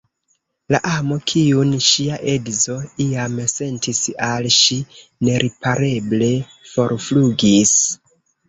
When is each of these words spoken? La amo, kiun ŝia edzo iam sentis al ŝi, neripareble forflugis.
La 0.75 0.77
amo, 0.91 1.17
kiun 1.31 1.75
ŝia 1.87 2.17
edzo 2.31 2.77
iam 3.05 3.37
sentis 3.53 4.01
al 4.31 4.49
ŝi, 4.57 4.81
neripareble 5.31 6.33
forflugis. 6.75 7.79